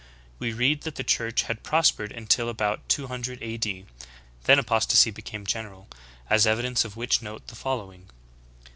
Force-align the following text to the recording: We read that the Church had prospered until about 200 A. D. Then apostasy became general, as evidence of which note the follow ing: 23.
We 0.39 0.51
read 0.51 0.81
that 0.81 0.95
the 0.95 1.03
Church 1.03 1.43
had 1.43 1.61
prospered 1.61 2.11
until 2.11 2.49
about 2.49 2.89
200 2.89 3.37
A. 3.43 3.57
D. 3.57 3.85
Then 4.45 4.57
apostasy 4.57 5.11
became 5.11 5.45
general, 5.45 5.87
as 6.27 6.47
evidence 6.47 6.83
of 6.83 6.97
which 6.97 7.21
note 7.21 7.45
the 7.49 7.55
follow 7.55 7.93
ing: 7.93 8.05
23. 8.07 8.11